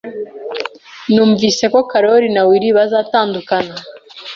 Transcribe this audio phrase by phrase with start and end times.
[1.13, 3.75] Numvise ko Carol na Will bazatandukana.